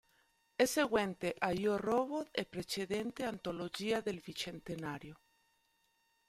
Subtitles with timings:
[0.55, 5.19] È seguente a "Io, Robot" e precedente a "Antologia del bicentenario".